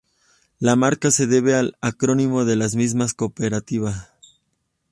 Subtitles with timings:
[0.57, 4.09] La marca se debe al acrónimo de las misma cooperativa.